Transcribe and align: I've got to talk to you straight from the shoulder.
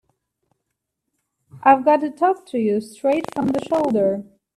I've 1.61 1.85
got 1.85 1.97
to 1.97 2.09
talk 2.09 2.47
to 2.47 2.57
you 2.57 2.81
straight 2.81 3.31
from 3.35 3.49
the 3.49 3.63
shoulder. 3.63 4.23